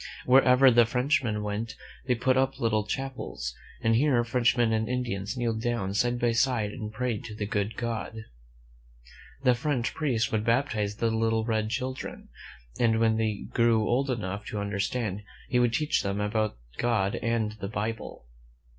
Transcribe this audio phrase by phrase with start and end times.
[0.25, 1.75] Wherever the Frenchmen went,
[2.07, 6.71] they put up little chapels, and here Frenchmen and Indians kneeled down side by side
[6.71, 8.25] and prayed to the good God.
[9.43, 12.29] The French priest would bap tize the little red children,
[12.79, 17.51] and when they grew old enough to understand, he would teach them about God and
[17.61, 18.25] the Bible.